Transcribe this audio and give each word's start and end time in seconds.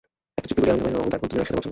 একটা 0.37 0.47
চুক্তি 0.49 0.59
করি, 0.61 0.69
আমি 0.73 0.81
তোমায় 0.83 0.93
নামাব, 0.95 1.09
তারপর 1.11 1.27
দুজনে 1.29 1.41
একসাথে 1.41 1.55
পথ 1.57 1.63
চলব। 1.65 1.69